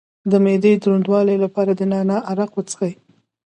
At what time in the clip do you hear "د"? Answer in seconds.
0.31-0.33, 0.75-0.79, 1.75-1.81